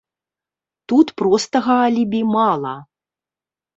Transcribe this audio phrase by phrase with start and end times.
[0.93, 2.73] Тут простага алібі мала.